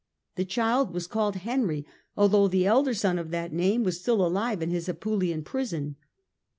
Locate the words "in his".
4.63-4.89